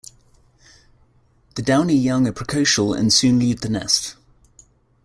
[1.53, 4.15] The downy young are precocial and soon leave the nest.